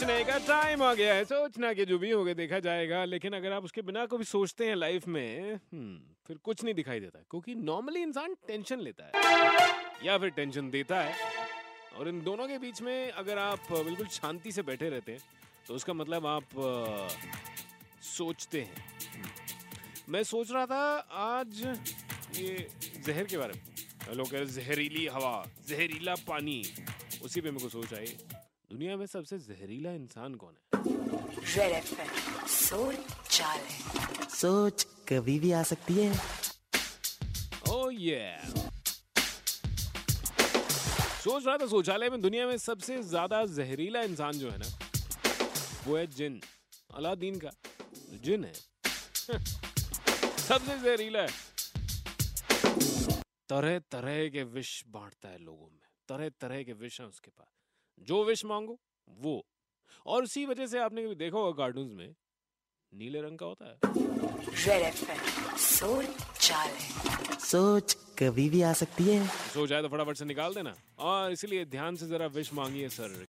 सोचने 0.00 0.24
का 0.24 0.36
टाइम 0.38 0.82
आ 0.82 0.92
गया 0.94 1.14
है। 1.14 1.24
सोचना 1.24 1.72
के 1.74 1.84
जो 1.84 1.98
भी 1.98 2.10
होगा 2.10 2.32
देखा 2.32 2.58
जाएगा। 2.58 3.04
लेकिन 3.04 3.32
अगर 3.32 3.52
आप 3.52 3.64
उसके 3.64 3.82
बिना 3.82 4.04
कभी 4.06 4.24
सोचते 4.24 4.66
हैं 4.66 4.76
लाइफ 4.76 5.06
में 5.08 5.54
हम्म, 5.54 5.98
फिर 6.26 6.36
कुछ 6.36 6.62
नहीं 6.64 6.74
दिखाई 6.74 7.00
देता। 7.00 7.18
क्योंकि 7.30 7.54
नॉर्मली 7.54 8.00
इंसान 8.00 8.34
टेंशन 8.48 8.80
लेता 8.80 9.04
है। 9.04 9.18
या 10.04 10.16
फिर 10.18 10.28
टेंशन 10.30 10.70
देता 10.70 11.00
है। 11.00 11.14
और 11.96 12.08
इन 12.08 12.22
दोनों 12.22 12.48
के 12.48 12.58
बीच 12.58 12.82
में 12.82 13.10
अगर 13.10 13.38
आप 13.38 13.72
बिल्कुल 13.72 14.06
शांति 14.06 14.52
से 14.52 14.62
बैठे 14.62 14.88
रहते 14.88 15.12
हैं 15.12 15.20
तो 15.68 15.74
उसका 15.74 15.92
मतलब 15.92 16.26
आप 16.26 16.58
अ, 16.58 17.08
सोचते 18.02 18.60
हैं। 18.60 18.84
हम्म। 19.14 20.12
मैं 20.12 20.22
सोच 20.22 20.50
रहा 20.50 20.66
था 20.66 20.82
आज 21.28 21.62
ये 22.36 22.68
जहर 23.06 23.24
के 23.24 23.38
बारे 23.38 23.52
में। 23.52 24.14
लोग 24.16 24.30
कह 24.30 24.38
रहे 24.38 24.46
जहरीली 24.46 25.06
हवा 25.06 25.46
जहरीला 25.68 26.14
पानी। 26.28 26.62
उसी 27.22 27.40
पे 27.40 27.50
मेरे 27.50 27.62
को 27.62 27.68
सोच 27.68 27.94
आई। 27.94 28.16
दुनिया 28.70 28.96
में 28.96 29.06
सबसे 29.06 29.38
जहरीला 29.38 29.90
इंसान 29.90 30.34
कौन 30.34 30.54
है? 30.54 30.68
सोच 32.46 32.96
सोच 34.32 34.84
कभी 35.08 35.38
भी 35.38 35.52
आ 35.52 35.62
सकती 35.62 35.94
है। 35.94 36.10
ओह 37.68 37.94
ये 37.94 38.36
yeah. 38.42 38.70
सोच 41.24 41.46
रहा 41.46 41.56
था 41.58 41.66
शौचालय 41.66 42.10
में 42.10 42.20
दुनिया 42.20 42.46
में 42.46 42.56
सबसे 42.56 43.02
ज़्यादा 43.02 43.44
जहरीला 43.46 44.02
इंसान 44.02 44.32
जो 44.32 44.50
है 44.50 44.58
ना 44.58 44.68
वो 45.86 45.96
है 45.96 46.06
जिन। 46.06 46.40
अलादीन 46.94 47.38
का 47.38 47.50
जिन 48.24 48.44
है। 48.44 48.52
सबसे 50.38 50.78
जहरीला 50.78 51.20
है। 51.20 51.28
तरह 53.48 53.78
तरह 53.78 54.28
के 54.28 54.44
विष 54.44 54.82
बांटता 54.86 55.28
है 55.28 55.38
लोगों 55.38 55.66
में। 55.66 55.88
तरह 56.08 56.28
तरह 56.40 56.62
के 56.62 56.72
विष 56.72 57.00
हैं 57.00 57.08
उसके 57.08 57.30
पास। 57.30 57.59
जो 58.00 58.24
विश 58.24 58.44
मांगो 58.44 58.78
वो। 59.08 59.42
और 60.06 60.24
उसी 60.24 60.44
वजह 60.46 60.66
से 60.66 60.78
आपने 60.78 61.04
कभी 61.04 61.14
देखा 61.14 61.38
होगा 61.38 61.56
कार्टून्स 61.58 61.92
में 61.92 62.14
नीले 62.92 63.20
रंग 63.20 63.38
का 63.38 63.46
होता 63.46 63.64
है। 63.64 63.78
सोच 65.58 66.06
सोच 67.42 67.94
कभी 68.18 68.48
भी 68.48 68.62
आ 68.62 68.72
सकती 68.72 69.04
है। 69.04 69.26
सोच 69.26 69.72
आए 69.72 69.82
तो 69.82 69.88
फटाफट 69.88 70.16
से 70.16 70.24
निकाल 70.24 70.54
देना। 70.54 70.74
और 70.98 71.32
इसलिए 71.32 71.64
ध्यान 71.64 71.96
से 71.96 72.06
जरा 72.08 72.26
विश 72.26 72.52
मांगिए 72.54 72.88
सर 72.88 73.26